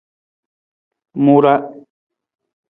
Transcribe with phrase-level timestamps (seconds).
[1.23, 1.53] Mu ra.